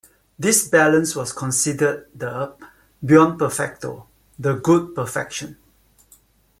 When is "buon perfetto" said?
3.03-4.07